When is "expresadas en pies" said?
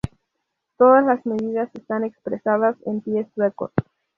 2.05-3.27